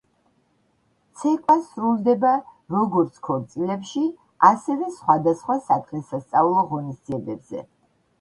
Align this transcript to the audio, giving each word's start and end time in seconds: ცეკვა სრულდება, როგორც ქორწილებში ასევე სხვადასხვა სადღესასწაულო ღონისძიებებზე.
ცეკვა 1.23 1.55
სრულდება, 1.65 2.31
როგორც 2.75 3.19
ქორწილებში 3.27 4.01
ასევე 4.49 4.87
სხვადასხვა 4.95 5.59
სადღესასწაულო 5.69 6.65
ღონისძიებებზე. 6.73 7.63